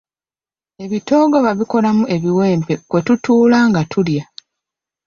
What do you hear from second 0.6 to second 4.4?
Ebitoogo babikolamu ebiwempe kwe tutuula nga tulya.